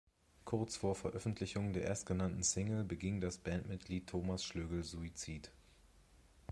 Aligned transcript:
Kurz 0.45 0.77
vor 0.77 0.95
Veröffentlichung 0.95 1.73
der 1.73 1.83
erstgenannten 1.83 2.41
Single 2.41 2.83
beging 2.83 3.21
das 3.21 3.37
Bandmitglied 3.37 4.07
Thomas 4.07 4.43
Schlögl 4.43 4.81
Suizid. 4.83 5.51